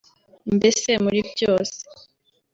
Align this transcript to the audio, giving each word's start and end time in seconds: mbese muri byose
mbese 0.57 0.89
muri 1.03 1.19
byose 1.31 1.79